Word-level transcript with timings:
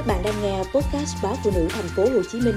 Các 0.00 0.06
bạn 0.06 0.22
đang 0.24 0.34
nghe 0.42 0.58
podcast 0.58 1.16
báo 1.22 1.34
phụ 1.44 1.50
nữ 1.54 1.66
thành 1.70 1.84
phố 1.96 2.02
Hồ 2.02 2.22
Chí 2.32 2.40
Minh 2.40 2.54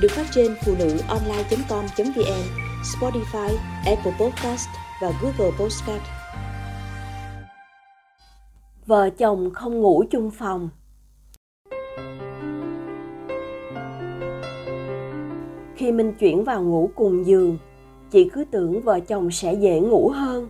được 0.00 0.08
phát 0.10 0.26
trên 0.34 0.54
phụ 0.64 0.74
nữ 0.78 0.98
online.com.vn, 1.08 2.42
Spotify, 2.82 3.56
Apple 3.86 4.12
Podcast 4.20 4.68
và 5.02 5.12
Google 5.22 5.56
Podcast. 5.58 6.02
Vợ 8.86 9.10
chồng 9.10 9.50
không 9.54 9.80
ngủ 9.80 10.04
chung 10.10 10.30
phòng. 10.30 10.68
Khi 15.76 15.92
Minh 15.92 16.12
chuyển 16.18 16.44
vào 16.44 16.62
ngủ 16.62 16.90
cùng 16.94 17.26
giường, 17.26 17.58
chị 18.10 18.30
cứ 18.32 18.44
tưởng 18.50 18.80
vợ 18.80 19.00
chồng 19.00 19.30
sẽ 19.30 19.54
dễ 19.54 19.80
ngủ 19.80 20.08
hơn. 20.14 20.48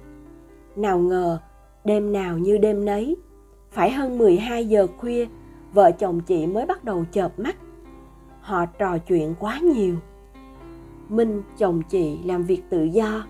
Nào 0.76 0.98
ngờ, 0.98 1.38
đêm 1.84 2.12
nào 2.12 2.38
như 2.38 2.58
đêm 2.58 2.84
nấy, 2.84 3.16
phải 3.70 3.90
hơn 3.90 4.18
12 4.18 4.66
giờ 4.66 4.86
khuya 4.98 5.26
vợ 5.76 5.92
chồng 5.92 6.20
chị 6.20 6.46
mới 6.46 6.66
bắt 6.66 6.84
đầu 6.84 7.04
chợp 7.12 7.38
mắt. 7.38 7.56
Họ 8.40 8.66
trò 8.66 8.98
chuyện 8.98 9.34
quá 9.38 9.58
nhiều. 9.58 9.96
Minh, 11.08 11.42
chồng 11.58 11.82
chị 11.88 12.18
làm 12.24 12.42
việc 12.42 12.62
tự 12.70 12.84
do. 12.84 13.26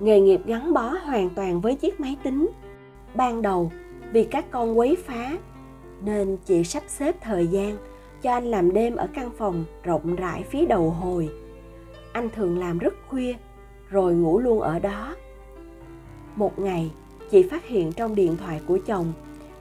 Nghề 0.00 0.20
nghiệp 0.20 0.40
gắn 0.46 0.74
bó 0.74 0.94
hoàn 1.04 1.30
toàn 1.30 1.60
với 1.60 1.74
chiếc 1.74 2.00
máy 2.00 2.16
tính. 2.22 2.48
Ban 3.14 3.42
đầu, 3.42 3.72
vì 4.12 4.24
các 4.24 4.50
con 4.50 4.78
quấy 4.78 4.96
phá, 4.96 5.38
nên 6.04 6.36
chị 6.44 6.64
sắp 6.64 6.82
xếp 6.86 7.16
thời 7.20 7.46
gian 7.46 7.76
cho 8.22 8.32
anh 8.32 8.44
làm 8.44 8.72
đêm 8.72 8.96
ở 8.96 9.08
căn 9.14 9.30
phòng 9.38 9.64
rộng 9.82 10.16
rãi 10.16 10.42
phía 10.42 10.66
đầu 10.66 10.90
hồi. 10.90 11.28
Anh 12.12 12.28
thường 12.30 12.58
làm 12.58 12.78
rất 12.78 12.94
khuya, 13.08 13.34
rồi 13.88 14.14
ngủ 14.14 14.38
luôn 14.38 14.60
ở 14.60 14.78
đó. 14.78 15.14
Một 16.36 16.58
ngày, 16.58 16.90
chị 17.30 17.42
phát 17.42 17.66
hiện 17.66 17.92
trong 17.92 18.14
điện 18.14 18.36
thoại 18.36 18.60
của 18.66 18.78
chồng 18.86 19.12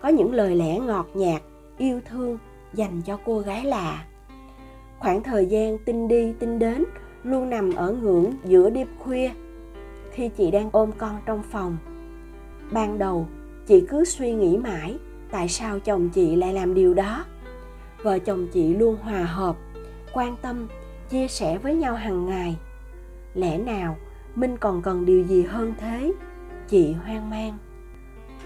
có 0.01 0.09
những 0.09 0.33
lời 0.33 0.55
lẽ 0.55 0.79
ngọt 0.79 1.07
nhạt 1.13 1.41
yêu 1.77 2.01
thương 2.05 2.37
dành 2.73 3.01
cho 3.01 3.19
cô 3.25 3.39
gái 3.39 3.65
lạ. 3.65 4.05
Khoảng 4.99 5.23
thời 5.23 5.45
gian 5.45 5.77
tinh 5.77 6.07
đi 6.07 6.33
tinh 6.39 6.59
đến 6.59 6.83
luôn 7.23 7.49
nằm 7.49 7.75
ở 7.75 7.91
ngưỡng 7.91 8.31
giữa 8.45 8.69
đêm 8.69 8.87
khuya, 8.99 9.31
khi 10.11 10.29
chị 10.29 10.51
đang 10.51 10.69
ôm 10.71 10.91
con 10.97 11.15
trong 11.25 11.43
phòng. 11.51 11.77
Ban 12.71 12.97
đầu, 12.97 13.27
chị 13.67 13.83
cứ 13.89 14.05
suy 14.05 14.33
nghĩ 14.33 14.57
mãi, 14.57 14.97
tại 15.31 15.47
sao 15.47 15.79
chồng 15.79 16.09
chị 16.09 16.35
lại 16.35 16.53
làm 16.53 16.73
điều 16.73 16.93
đó? 16.93 17.25
Vợ 18.03 18.19
chồng 18.19 18.47
chị 18.53 18.73
luôn 18.73 18.97
hòa 19.01 19.23
hợp, 19.23 19.55
quan 20.13 20.35
tâm, 20.41 20.67
chia 21.09 21.27
sẻ 21.27 21.57
với 21.57 21.75
nhau 21.75 21.95
hàng 21.95 22.25
ngày. 22.25 22.57
Lẽ 23.33 23.57
nào 23.57 23.97
minh 24.35 24.57
còn 24.57 24.81
cần 24.81 25.05
điều 25.05 25.23
gì 25.23 25.43
hơn 25.43 25.73
thế? 25.77 26.11
Chị 26.67 26.93
hoang 26.93 27.29
mang. 27.29 27.57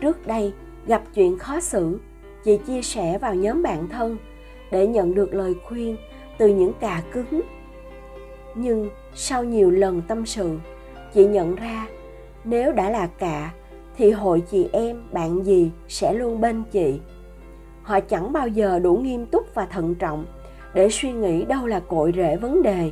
Trước 0.02 0.28
đây 0.28 0.54
gặp 0.88 1.04
chuyện 1.14 1.38
khó 1.38 1.60
xử 1.60 2.00
chị 2.44 2.58
chia 2.58 2.82
sẻ 2.82 3.18
vào 3.18 3.36
nhóm 3.36 3.64
bạn 3.64 3.88
thân 3.90 4.18
để 4.72 4.88
nhận 4.88 5.16
được 5.16 5.34
lời 5.34 5.56
khuyên 5.66 5.98
từ 6.38 6.48
những 6.48 6.74
cà 6.80 7.04
cứng. 7.12 7.42
Nhưng 8.56 8.90
sau 9.14 9.44
nhiều 9.44 9.72
lần 9.72 10.02
tâm 10.08 10.26
sự, 10.26 10.58
chị 11.14 11.26
nhận 11.26 11.56
ra 11.56 11.88
nếu 12.44 12.72
đã 12.72 12.90
là 12.90 13.08
cạ 13.08 13.54
thì 13.98 14.12
hội 14.12 14.42
chị 14.52 14.70
em, 14.72 15.04
bạn 15.12 15.46
gì 15.46 15.72
sẽ 15.88 16.14
luôn 16.14 16.42
bên 16.42 16.64
chị. 16.72 17.00
Họ 17.84 18.00
chẳng 18.00 18.32
bao 18.32 18.48
giờ 18.48 18.80
đủ 18.80 18.96
nghiêm 18.96 19.26
túc 19.26 19.56
và 19.56 19.66
thận 19.66 19.96
trọng 19.96 20.26
để 20.74 20.90
suy 20.90 21.12
nghĩ 21.12 21.46
đâu 21.46 21.68
là 21.68 21.80
cội 21.80 22.14
rễ 22.16 22.38
vấn 22.38 22.64
đề. 22.64 22.92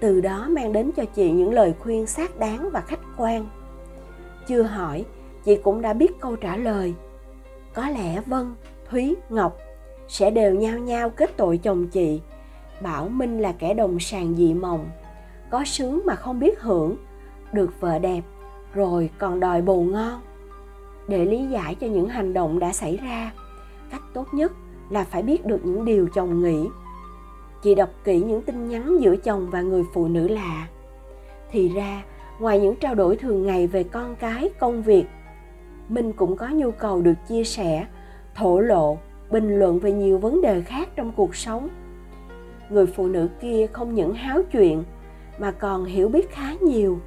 Từ 0.00 0.20
đó 0.20 0.46
mang 0.50 0.72
đến 0.72 0.90
cho 0.96 1.04
chị 1.04 1.30
những 1.30 1.52
lời 1.52 1.74
khuyên 1.78 2.06
xác 2.06 2.38
đáng 2.38 2.68
và 2.72 2.80
khách 2.80 3.00
quan. 3.16 3.48
Chưa 4.46 4.62
hỏi, 4.62 5.04
chị 5.44 5.56
cũng 5.56 5.82
đã 5.82 5.92
biết 5.92 6.20
câu 6.20 6.36
trả 6.36 6.56
lời. 6.56 6.94
Có 7.74 7.88
lẽ 7.88 8.20
vâng 8.26 8.54
Thúy, 8.90 9.16
Ngọc 9.28 9.58
sẽ 10.08 10.30
đều 10.30 10.54
nhao 10.54 10.78
nhao 10.78 11.10
kết 11.10 11.36
tội 11.36 11.58
chồng 11.58 11.88
chị. 11.88 12.20
Bảo 12.80 13.08
Minh 13.08 13.38
là 13.38 13.52
kẻ 13.52 13.74
đồng 13.74 14.00
sàng 14.00 14.34
dị 14.34 14.54
mộng, 14.54 14.90
có 15.50 15.64
sướng 15.64 16.02
mà 16.04 16.14
không 16.14 16.40
biết 16.40 16.60
hưởng, 16.60 16.96
được 17.52 17.80
vợ 17.80 17.98
đẹp, 17.98 18.20
rồi 18.74 19.10
còn 19.18 19.40
đòi 19.40 19.62
bồ 19.62 19.80
ngon. 19.80 20.20
Để 21.08 21.24
lý 21.24 21.46
giải 21.46 21.74
cho 21.74 21.86
những 21.86 22.08
hành 22.08 22.32
động 22.32 22.58
đã 22.58 22.72
xảy 22.72 22.96
ra, 22.96 23.32
cách 23.90 24.02
tốt 24.14 24.26
nhất 24.32 24.52
là 24.90 25.04
phải 25.04 25.22
biết 25.22 25.46
được 25.46 25.60
những 25.64 25.84
điều 25.84 26.08
chồng 26.14 26.42
nghĩ. 26.42 26.68
Chị 27.62 27.74
đọc 27.74 27.90
kỹ 28.04 28.20
những 28.20 28.42
tin 28.42 28.68
nhắn 28.68 28.98
giữa 29.00 29.16
chồng 29.16 29.50
và 29.50 29.60
người 29.60 29.82
phụ 29.94 30.08
nữ 30.08 30.28
lạ. 30.28 30.68
Thì 31.50 31.68
ra, 31.68 32.02
ngoài 32.40 32.60
những 32.60 32.76
trao 32.76 32.94
đổi 32.94 33.16
thường 33.16 33.46
ngày 33.46 33.66
về 33.66 33.82
con 33.82 34.16
cái, 34.16 34.50
công 34.60 34.82
việc, 34.82 35.04
Minh 35.88 36.12
cũng 36.12 36.36
có 36.36 36.48
nhu 36.48 36.70
cầu 36.70 37.02
được 37.02 37.14
chia 37.28 37.44
sẻ 37.44 37.86
thổ 38.36 38.60
lộ, 38.60 38.98
bình 39.30 39.58
luận 39.58 39.78
về 39.78 39.92
nhiều 39.92 40.18
vấn 40.18 40.40
đề 40.40 40.62
khác 40.62 40.88
trong 40.96 41.12
cuộc 41.16 41.36
sống. 41.36 41.68
Người 42.70 42.86
phụ 42.86 43.06
nữ 43.06 43.28
kia 43.40 43.66
không 43.72 43.94
những 43.94 44.14
háo 44.14 44.42
chuyện, 44.52 44.84
mà 45.38 45.50
còn 45.50 45.84
hiểu 45.84 46.08
biết 46.08 46.30
khá 46.30 46.52
nhiều. 46.60 46.98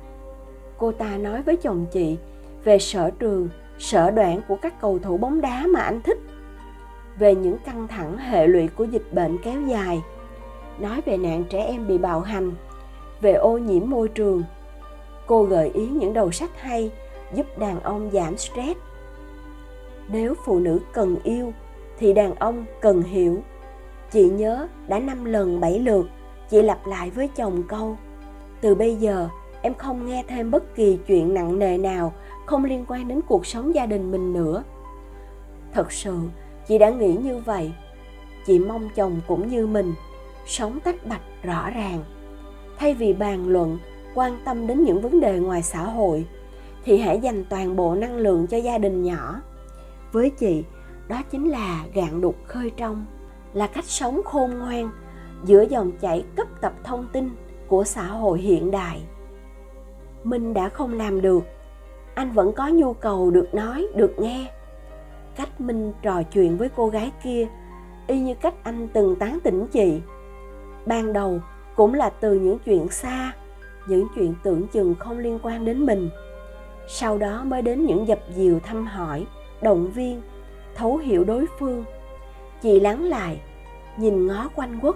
Cô 0.78 0.91
ta 0.91 1.17
nói 1.17 1.41
với 1.41 1.57
chồng 1.57 1.85
chị 1.91 2.17
về 2.63 2.79
sở 2.79 3.09
trường, 3.19 3.50
sở 3.79 4.12
đoạn 4.12 4.41
của 4.47 4.56
các 4.56 4.81
cầu 4.81 5.00
thủ 5.00 5.17
bóng 5.17 5.41
đá 5.41 5.67
mà 5.67 5.79
anh 5.79 6.01
thích, 6.01 6.17
về 7.19 7.35
những 7.35 7.57
căng 7.66 7.88
thẳng 7.88 8.17
hệ 8.17 8.47
lụy 8.47 8.67
của 8.67 8.84
dịch 8.84 9.13
bệnh 9.13 9.38
kéo 9.44 9.61
dài. 9.61 10.01
Nói 10.79 11.01
về 11.06 11.17
nạn 11.17 11.44
trẻ 11.50 11.63
em 11.63 11.88
bị 11.88 11.97
bạo 11.97 12.19
hành, 12.19 12.51
về 13.22 13.34
ô 13.34 13.57
nhiễm 13.57 13.90
môi 13.90 14.07
trường, 14.07 14.44
cô 15.28 15.44
gợi 15.44 15.72
ý 15.73 15.88
những 15.88 16.13
đầu 16.13 16.31
sách 16.31 16.61
hay 16.61 16.91
giúp 17.34 17.57
đàn 17.57 17.79
ông 17.79 18.09
giảm 18.13 18.38
stress 18.38 18.79
nếu 20.12 20.34
phụ 20.46 20.59
nữ 20.59 20.80
cần 20.94 21.16
yêu, 21.24 21.53
thì 22.00 22.14
đàn 22.14 22.36
ông 22.36 22.66
cần 22.81 23.02
hiểu. 23.02 23.42
Chị 24.12 24.30
nhớ 24.30 24.68
đã 24.88 25.00
năm 25.00 25.25
lần 25.25 25.59
bảy 25.59 25.80
lượt, 25.80 26.09
chị 26.50 26.62
lặp 26.62 26.88
lại 26.88 27.09
với 27.09 27.28
chồng 27.28 27.64
câu, 27.68 27.97
từ 28.62 28.75
bây 28.75 28.96
giờ, 28.96 29.30
em 29.62 29.74
không 29.74 30.06
nghe 30.06 30.24
thêm 30.28 30.52
bất 30.52 30.75
kỳ 30.75 31.00
chuyện 31.08 31.34
nặng 31.34 31.59
nề 31.59 31.78
nào, 31.78 32.14
không 32.46 32.66
liên 32.66 32.86
quan 32.88 33.08
đến 33.08 33.22
cuộc 33.28 33.46
sống 33.46 33.75
gia 33.75 33.86
đình 33.86 34.12
mình 34.12 34.34
nữa. 34.34 34.64
Thật 35.74 35.92
sự, 35.92 36.18
chị 36.68 36.78
đã 36.78 36.90
nghĩ 36.90 37.18
như 37.24 37.38
vậy. 37.38 37.72
Chị 38.46 38.59
mong 38.59 38.90
chồng 38.96 39.22
cũng 39.28 39.50
như 39.50 39.68
mình, 39.68 39.94
sống 40.46 40.80
tách 40.84 41.08
bạch 41.08 41.22
rõ 41.44 41.70
ràng. 41.70 42.03
Thay 42.78 42.94
vì 42.94 43.14
bàn 43.14 43.47
luận, 43.47 43.78
quan 44.16 44.38
tâm 44.46 44.68
đến 44.68 44.84
những 44.84 45.02
vấn 45.02 45.20
đề 45.20 45.40
ngoài 45.40 45.64
xã 45.64 45.84
hội, 45.84 46.26
thì 46.86 46.97
hãy 46.97 47.20
dành 47.20 47.46
toàn 47.50 47.76
bộ 47.76 47.96
năng 47.96 48.18
lượng 48.18 48.47
cho 48.47 48.58
gia 48.58 48.78
đình 48.78 49.03
nhỏ 49.03 49.41
với 50.12 50.30
chị, 50.30 50.64
đó 51.08 51.22
chính 51.30 51.50
là 51.50 51.86
gạn 51.94 52.22
đục 52.22 52.36
khơi 52.47 52.72
trong, 52.78 53.06
là 53.53 53.68
cách 53.68 53.86
sống 53.86 54.22
khôn 54.25 54.52
ngoan 54.59 54.92
giữa 55.44 55.62
dòng 55.62 55.92
chảy 56.02 56.25
cấp 56.36 56.47
tập 56.62 56.74
thông 56.84 57.08
tin 57.14 57.30
của 57.68 57.84
xã 57.84 58.03
hội 58.03 58.40
hiện 58.40 58.72
đại. 58.72 59.02
Mình 60.24 60.53
đã 60.53 60.70
không 60.70 60.94
làm 60.94 61.22
được, 61.22 61.44
anh 62.16 62.31
vẫn 62.31 62.53
có 62.53 62.68
nhu 62.68 62.94
cầu 62.94 63.31
được 63.31 63.53
nói, 63.53 63.88
được 63.96 64.20
nghe. 64.20 64.52
Cách 65.36 65.62
minh 65.62 65.94
trò 66.02 66.24
chuyện 66.24 66.58
với 66.58 66.70
cô 66.76 66.88
gái 66.88 67.12
kia 67.24 67.47
y 68.08 68.20
như 68.20 68.36
cách 68.36 68.53
anh 68.64 68.88
từng 68.94 69.16
tán 69.16 69.40
tỉnh 69.44 69.68
chị. 69.68 70.02
Ban 70.86 71.14
đầu 71.14 71.40
cũng 71.76 71.94
là 71.94 72.09
từ 72.09 72.34
những 72.34 72.59
chuyện 72.59 72.90
xa, 72.90 73.34
những 73.88 74.08
chuyện 74.16 74.34
tưởng 74.44 74.68
chừng 74.68 74.96
không 75.00 75.18
liên 75.18 75.40
quan 75.44 75.66
đến 75.66 75.86
mình. 75.86 76.09
Sau 76.88 77.18
đó 77.18 77.44
mới 77.44 77.62
đến 77.62 77.86
những 77.86 78.08
dập 78.08 78.20
dìu 78.36 78.59
thăm 78.59 78.86
hỏi 78.86 79.26
động 79.62 79.92
viên, 79.92 80.22
thấu 80.75 80.97
hiểu 80.97 81.24
đối 81.24 81.46
phương. 81.59 81.84
Chị 82.62 82.80
lắng 82.80 83.03
lại, 83.03 83.42
nhìn 83.97 84.28
ngó 84.28 84.50
quanh 84.56 84.80
quất. 84.80 84.96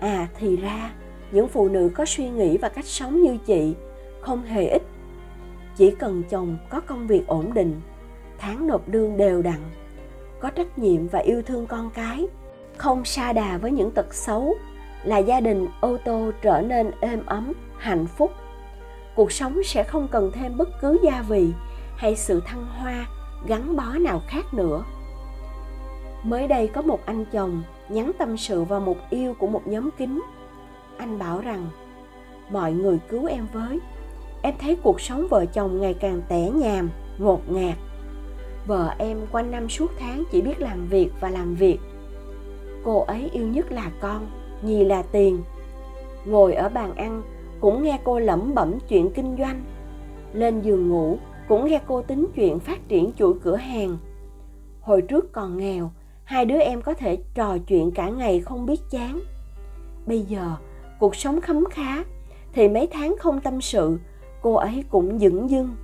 À 0.00 0.28
thì 0.38 0.56
ra, 0.56 0.90
những 1.32 1.48
phụ 1.48 1.68
nữ 1.68 1.90
có 1.94 2.04
suy 2.04 2.28
nghĩ 2.28 2.58
và 2.58 2.68
cách 2.68 2.84
sống 2.84 3.22
như 3.22 3.38
chị 3.46 3.74
không 4.20 4.42
hề 4.42 4.66
ít. 4.66 4.82
Chỉ 5.76 5.90
cần 5.90 6.22
chồng 6.30 6.56
có 6.70 6.80
công 6.80 7.06
việc 7.06 7.26
ổn 7.26 7.54
định, 7.54 7.80
tháng 8.38 8.66
nộp 8.66 8.88
lương 8.88 9.16
đều 9.16 9.42
đặn, 9.42 9.60
có 10.40 10.50
trách 10.50 10.78
nhiệm 10.78 11.08
và 11.08 11.18
yêu 11.18 11.42
thương 11.42 11.66
con 11.66 11.90
cái, 11.90 12.26
không 12.76 13.04
xa 13.04 13.32
đà 13.32 13.58
với 13.58 13.72
những 13.72 13.90
tật 13.90 14.14
xấu, 14.14 14.54
là 15.04 15.18
gia 15.18 15.40
đình 15.40 15.68
ô 15.80 15.96
tô 16.04 16.30
trở 16.42 16.60
nên 16.60 16.90
êm 17.00 17.26
ấm, 17.26 17.52
hạnh 17.78 18.06
phúc. 18.06 18.32
Cuộc 19.14 19.32
sống 19.32 19.62
sẽ 19.64 19.82
không 19.82 20.08
cần 20.08 20.30
thêm 20.34 20.56
bất 20.56 20.68
cứ 20.80 20.98
gia 21.02 21.22
vị 21.28 21.52
hay 21.96 22.16
sự 22.16 22.42
thăng 22.46 22.66
hoa 22.66 23.06
gắn 23.46 23.76
bó 23.76 23.98
nào 24.00 24.22
khác 24.28 24.54
nữa. 24.54 24.84
Mới 26.22 26.48
đây 26.48 26.66
có 26.66 26.82
một 26.82 27.06
anh 27.06 27.24
chồng 27.32 27.62
nhắn 27.88 28.12
tâm 28.18 28.36
sự 28.36 28.64
vào 28.64 28.80
mục 28.80 28.98
yêu 29.10 29.34
của 29.38 29.46
một 29.46 29.62
nhóm 29.66 29.90
kính. 29.98 30.22
anh 30.98 31.18
bảo 31.18 31.40
rằng, 31.40 31.66
mọi 32.50 32.72
người 32.72 32.98
cứu 33.08 33.26
em 33.26 33.46
với. 33.52 33.80
Em 34.42 34.54
thấy 34.58 34.76
cuộc 34.76 35.00
sống 35.00 35.26
vợ 35.30 35.46
chồng 35.46 35.80
ngày 35.80 35.94
càng 35.94 36.22
tẻ 36.28 36.50
nhàm, 36.50 36.90
ngột 37.18 37.52
ngạt. 37.52 37.78
Vợ 38.66 38.94
em 38.98 39.18
quanh 39.32 39.50
năm 39.50 39.68
suốt 39.68 39.90
tháng 39.98 40.24
chỉ 40.32 40.40
biết 40.40 40.60
làm 40.60 40.86
việc 40.86 41.10
và 41.20 41.30
làm 41.30 41.54
việc. 41.54 41.78
Cô 42.84 43.00
ấy 43.00 43.30
yêu 43.32 43.46
nhất 43.46 43.72
là 43.72 43.90
con, 44.00 44.26
nhì 44.62 44.84
là 44.84 45.02
tiền. 45.02 45.42
Ngồi 46.24 46.54
ở 46.54 46.68
bàn 46.68 46.94
ăn 46.94 47.22
cũng 47.60 47.82
nghe 47.82 47.98
cô 48.04 48.18
lẩm 48.18 48.54
bẩm 48.54 48.78
chuyện 48.88 49.10
kinh 49.14 49.36
doanh. 49.38 49.62
Lên 50.32 50.60
giường 50.60 50.88
ngủ 50.88 51.18
cũng 51.48 51.64
nghe 51.64 51.80
cô 51.86 52.02
tính 52.02 52.26
chuyện 52.34 52.58
phát 52.58 52.88
triển 52.88 53.10
chuỗi 53.16 53.34
cửa 53.42 53.56
hàng. 53.56 53.98
Hồi 54.80 55.02
trước 55.02 55.32
còn 55.32 55.58
nghèo, 55.58 55.90
hai 56.24 56.44
đứa 56.44 56.58
em 56.58 56.82
có 56.82 56.94
thể 56.94 57.18
trò 57.34 57.58
chuyện 57.58 57.90
cả 57.90 58.08
ngày 58.08 58.40
không 58.40 58.66
biết 58.66 58.80
chán. 58.90 59.20
Bây 60.06 60.22
giờ, 60.22 60.52
cuộc 60.98 61.16
sống 61.16 61.40
khấm 61.40 61.64
khá, 61.70 62.04
thì 62.52 62.68
mấy 62.68 62.86
tháng 62.86 63.16
không 63.18 63.40
tâm 63.40 63.60
sự, 63.60 63.98
cô 64.42 64.54
ấy 64.54 64.84
cũng 64.90 65.18
dững 65.18 65.50
dưng. 65.50 65.76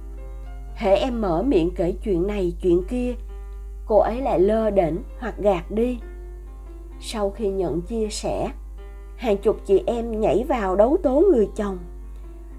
Hễ 0.75 0.97
em 0.97 1.21
mở 1.21 1.43
miệng 1.43 1.71
kể 1.77 1.95
chuyện 2.05 2.27
này, 2.27 2.53
chuyện 2.63 2.83
kia, 2.89 3.15
cô 3.87 3.99
ấy 3.99 4.21
lại 4.21 4.41
lơ 4.41 4.71
đễnh 4.71 4.97
hoặc 5.19 5.35
gạt 5.39 5.71
đi. 5.71 5.99
Sau 7.01 7.31
khi 7.31 7.49
nhận 7.49 7.81
chia 7.81 8.09
sẻ, 8.11 8.51
hàng 9.17 9.37
chục 9.37 9.57
chị 9.67 9.83
em 9.87 10.21
nhảy 10.21 10.45
vào 10.49 10.77
đấu 10.77 10.97
tố 11.03 11.23
người 11.33 11.49
chồng. 11.57 11.79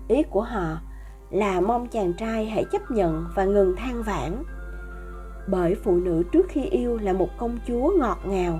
Ý 0.07 0.23
của 0.23 0.41
họ 0.41 0.77
là 1.33 1.61
mong 1.61 1.87
chàng 1.87 2.13
trai 2.13 2.45
hãy 2.45 2.65
chấp 2.71 2.91
nhận 2.91 3.25
và 3.35 3.45
ngừng 3.45 3.75
than 3.75 4.03
vãn. 4.03 4.43
Bởi 5.47 5.75
phụ 5.75 5.95
nữ 5.95 6.23
trước 6.31 6.45
khi 6.49 6.63
yêu 6.65 6.97
là 6.97 7.13
một 7.13 7.29
công 7.37 7.57
chúa 7.67 7.91
ngọt 7.99 8.19
ngào. 8.25 8.59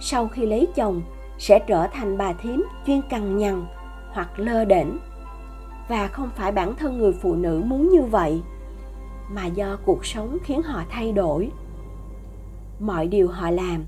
Sau 0.00 0.28
khi 0.28 0.46
lấy 0.46 0.68
chồng, 0.74 1.02
sẽ 1.38 1.58
trở 1.66 1.86
thành 1.92 2.18
bà 2.18 2.32
thím 2.32 2.64
chuyên 2.86 3.00
cằn 3.10 3.36
nhằn 3.36 3.66
hoặc 4.12 4.38
lơ 4.38 4.64
đễnh. 4.64 4.98
Và 5.88 6.08
không 6.08 6.30
phải 6.36 6.52
bản 6.52 6.74
thân 6.74 6.98
người 6.98 7.12
phụ 7.12 7.34
nữ 7.34 7.62
muốn 7.66 7.88
như 7.88 8.02
vậy, 8.02 8.42
mà 9.30 9.46
do 9.46 9.78
cuộc 9.84 10.06
sống 10.06 10.38
khiến 10.44 10.62
họ 10.62 10.82
thay 10.90 11.12
đổi. 11.12 11.50
Mọi 12.80 13.06
điều 13.06 13.28
họ 13.28 13.50
làm 13.50 13.84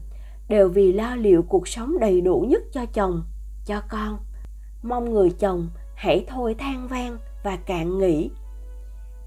đều 0.49 0.69
vì 0.69 0.93
lo 0.93 1.15
liệu 1.15 1.43
cuộc 1.43 1.69
sống 1.69 1.99
đầy 2.01 2.21
đủ 2.21 2.47
nhất 2.49 2.63
cho 2.73 2.87
chồng, 2.87 3.23
cho 3.67 3.81
con. 3.89 4.19
Mong 4.83 5.15
người 5.15 5.31
chồng 5.31 5.69
hãy 5.95 6.25
thôi 6.29 6.55
than 6.59 6.89
vang 6.89 7.19
và 7.47 7.57
cạn 7.57 7.99
nghĩ 7.99 8.31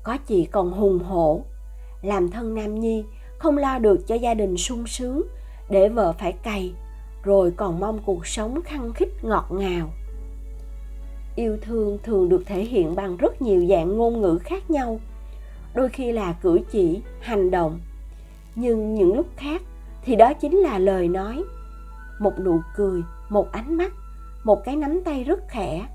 có 0.04 0.18
chị 0.18 0.46
còn 0.52 0.72
hùng 0.72 1.00
hổ, 1.00 1.42
làm 2.02 2.30
thân 2.30 2.56
nam 2.56 2.80
nhi, 2.80 3.04
không 3.38 3.58
lo 3.58 3.80
được 3.80 4.08
cho 4.08 4.16
gia 4.16 4.34
đình 4.34 4.58
sung 4.58 4.88
sướng, 4.88 5.22
để 5.70 5.90
vợ 5.90 6.14
phải 6.20 6.32
cày, 6.32 6.74
rồi 7.24 7.52
còn 7.52 7.80
mong 7.80 8.00
cuộc 8.06 8.28
sống 8.28 8.62
khăng 8.62 8.94
khít 8.94 9.10
ngọt 9.22 9.48
ngào. 9.52 9.90
Yêu 11.36 11.58
thương 11.62 11.98
thường 12.04 12.30
được 12.30 12.44
thể 12.46 12.64
hiện 12.64 12.96
bằng 12.96 13.18
rất 13.18 13.42
nhiều 13.42 13.66
dạng 13.70 13.98
ngôn 13.98 14.22
ngữ 14.22 14.40
khác 14.44 14.72
nhau, 14.72 15.00
đôi 15.74 15.90
khi 15.90 16.12
là 16.12 16.34
cử 16.34 16.60
chỉ, 16.72 17.02
hành 17.22 17.52
động. 17.52 17.80
Nhưng 18.56 18.94
những 18.94 19.16
lúc 19.16 19.26
khác 19.38 19.62
thì 20.04 20.16
đó 20.16 20.34
chính 20.34 20.58
là 20.58 20.80
lời 20.80 21.08
nói. 21.08 21.44
Một 22.20 22.34
nụ 22.40 22.60
cười, 22.76 23.02
một 23.30 23.52
ánh 23.52 23.78
mắt, 23.78 23.94
một 24.44 24.64
cái 24.66 24.76
nắm 24.76 25.02
tay 25.06 25.24
rất 25.24 25.40
khẽ 25.48 25.88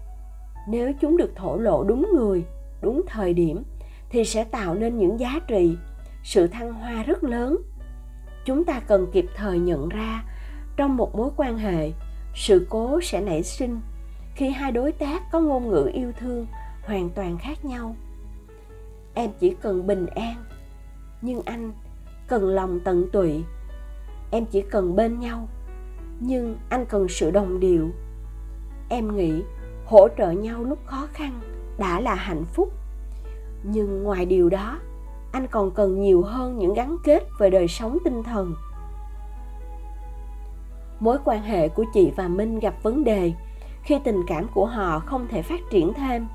nếu 0.69 0.93
chúng 1.01 1.17
được 1.17 1.37
thổ 1.37 1.57
lộ 1.57 1.85
đúng 1.85 2.11
người, 2.15 2.45
đúng 2.83 3.03
thời 3.07 3.35
điểm, 3.35 3.63
thì 4.11 4.25
sẽ 4.25 4.45
tạo 4.45 4.75
nên 4.75 4.99
những 4.99 5.21
giá 5.21 5.41
trị, 5.49 5.77
sự 6.23 6.47
thăng 6.47 6.73
hoa 6.73 7.03
rất 7.03 7.25
lớn. 7.25 7.57
Chúng 8.45 8.65
ta 8.65 8.81
cần 8.81 9.07
kịp 9.13 9.27
thời 9.37 9.59
nhận 9.59 9.89
ra, 9.89 10.25
trong 10.77 10.97
một 10.97 11.17
mối 11.17 11.31
quan 11.37 11.59
hệ, 11.59 11.93
sự 12.35 12.67
cố 12.71 13.01
sẽ 13.03 13.21
nảy 13.21 13.43
sinh 13.43 13.81
khi 14.35 14.51
hai 14.51 14.73
đối 14.73 14.93
tác 14.93 15.23
có 15.33 15.41
ngôn 15.41 15.69
ngữ 15.69 15.91
yêu 15.95 16.13
thương 16.21 16.47
hoàn 16.83 17.11
toàn 17.11 17.39
khác 17.39 17.65
nhau. 17.65 17.97
Em 19.15 19.31
chỉ 19.41 19.57
cần 19.63 19.87
bình 19.87 20.07
an, 20.07 20.45
nhưng 21.23 21.43
anh 21.45 21.73
cần 22.29 22.49
lòng 22.49 22.81
tận 22.85 23.09
tụy. 23.13 23.45
Em 24.31 24.47
chỉ 24.47 24.63
cần 24.63 24.97
bên 24.97 25.21
nhau, 25.21 25.49
nhưng 26.21 26.57
anh 26.69 26.87
cần 26.87 27.09
sự 27.09 27.31
đồng 27.31 27.61
điệu. 27.61 27.91
Em 28.89 29.17
nghĩ 29.17 29.43
hỗ 29.87 30.09
trợ 30.19 30.31
nhau 30.31 30.65
lúc 30.65 30.79
khó 30.87 31.09
khăn 31.13 31.41
đã 31.79 32.01
là 32.01 32.15
hạnh 32.15 32.45
phúc. 32.45 32.73
Nhưng 33.63 34.03
ngoài 34.03 34.27
điều 34.27 34.49
đó, 34.49 34.79
anh 35.33 35.47
còn 35.47 35.71
cần 35.71 36.01
nhiều 36.01 36.23
hơn 36.23 36.59
những 36.59 36.75
gắn 36.75 36.97
kết 37.05 37.29
về 37.39 37.51
đời 37.51 37.69
sống 37.69 37.99
tinh 38.05 38.23
thần. 38.23 38.55
Mối 41.01 41.19
quan 41.25 41.43
hệ 41.43 41.69
của 41.69 41.85
chị 41.95 42.13
và 42.17 42.29
minh 42.29 42.59
gặp 42.59 42.75
vấn 42.83 43.05
đề 43.05 43.33
khi 43.83 43.99
tình 44.05 44.23
cảm 44.27 44.47
của 44.55 44.67
họ 44.67 44.99
không 44.99 45.29
thể 45.31 45.43
phát 45.43 45.61
triển 45.71 45.93
thêm. 45.95 46.27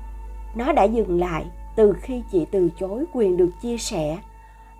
Nó 0.54 0.72
đã 0.72 0.84
dừng 0.84 1.20
lại 1.20 1.46
từ 1.76 1.92
khi 2.00 2.22
chị 2.32 2.46
từ 2.50 2.68
chối 2.78 3.04
quyền 3.12 3.36
được 3.36 3.50
chia 3.62 3.78
sẻ, 3.78 4.18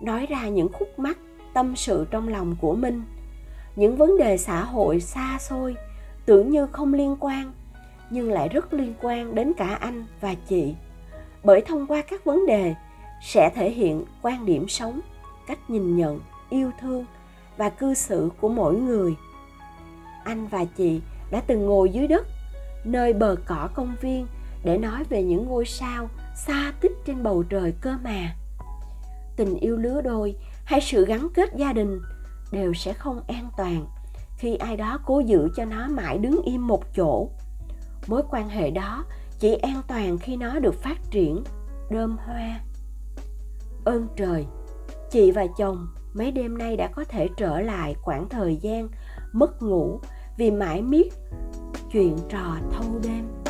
nói 0.01 0.25
ra 0.25 0.47
những 0.47 0.69
khúc 0.73 0.99
mắc, 0.99 1.17
tâm 1.53 1.75
sự 1.75 2.05
trong 2.11 2.27
lòng 2.27 2.55
của 2.61 2.75
minh. 2.75 3.03
Những 3.75 3.97
vấn 3.97 4.17
đề 4.17 4.37
xã 4.37 4.63
hội 4.63 4.99
xa 4.99 5.37
xôi, 5.39 5.75
tưởng 6.25 6.49
như 6.49 6.67
không 6.67 6.93
liên 6.93 7.15
quan 7.19 7.51
nhưng 8.11 8.31
lại 8.31 8.49
rất 8.49 8.73
liên 8.73 8.93
quan 9.01 9.35
đến 9.35 9.53
cả 9.57 9.75
anh 9.75 10.05
và 10.21 10.35
chị. 10.47 10.75
Bởi 11.43 11.61
thông 11.61 11.87
qua 11.87 12.01
các 12.01 12.25
vấn 12.25 12.45
đề, 12.45 12.75
sẽ 13.21 13.49
thể 13.55 13.71
hiện 13.71 14.05
quan 14.21 14.45
điểm 14.45 14.67
sống, 14.67 14.99
cách 15.47 15.69
nhìn 15.69 15.95
nhận, 15.95 16.19
yêu 16.49 16.71
thương 16.81 17.05
và 17.57 17.69
cư 17.69 17.93
xử 17.93 18.29
của 18.41 18.49
mỗi 18.49 18.75
người. 18.75 19.15
Anh 20.23 20.47
và 20.47 20.65
chị 20.65 21.01
đã 21.31 21.41
từng 21.47 21.65
ngồi 21.65 21.89
dưới 21.89 22.07
đất, 22.07 22.27
nơi 22.83 23.13
bờ 23.13 23.35
cỏ 23.45 23.69
công 23.73 23.95
viên 24.01 24.27
để 24.63 24.77
nói 24.77 25.03
về 25.09 25.23
những 25.23 25.45
ngôi 25.45 25.65
sao 25.65 26.09
xa 26.35 26.73
tích 26.81 26.97
trên 27.05 27.23
bầu 27.23 27.43
trời 27.43 27.73
cơ 27.81 27.97
mà. 28.03 28.35
Tình 29.35 29.55
yêu 29.55 29.77
lứa 29.77 30.01
đôi 30.01 30.35
hay 30.65 30.81
sự 30.81 31.05
gắn 31.05 31.27
kết 31.33 31.49
gia 31.55 31.73
đình 31.73 32.01
đều 32.51 32.73
sẽ 32.73 32.93
không 32.93 33.21
an 33.27 33.49
toàn 33.57 33.85
khi 34.41 34.55
ai 34.55 34.77
đó 34.77 34.99
cố 35.05 35.19
giữ 35.19 35.49
cho 35.55 35.65
nó 35.65 35.87
mãi 35.87 36.17
đứng 36.17 36.41
im 36.45 36.67
một 36.67 36.83
chỗ 36.95 37.29
mối 38.07 38.21
quan 38.29 38.49
hệ 38.49 38.71
đó 38.71 39.05
chỉ 39.39 39.55
an 39.55 39.81
toàn 39.87 40.17
khi 40.17 40.35
nó 40.35 40.59
được 40.59 40.75
phát 40.75 40.97
triển 41.11 41.43
đơm 41.89 42.17
hoa. 42.17 42.59
Ơn 43.85 44.07
trời, 44.15 44.45
chị 45.11 45.31
và 45.31 45.45
chồng 45.57 45.87
mấy 46.13 46.31
đêm 46.31 46.57
nay 46.57 46.77
đã 46.77 46.87
có 46.87 47.03
thể 47.03 47.29
trở 47.37 47.59
lại 47.59 47.95
khoảng 48.01 48.29
thời 48.29 48.55
gian 48.55 48.89
mất 49.33 49.61
ngủ 49.61 49.99
vì 50.37 50.51
mãi 50.51 50.81
miết 50.81 51.13
chuyện 51.91 52.17
trò 52.29 52.57
thâu 52.71 52.99
đêm. 53.03 53.40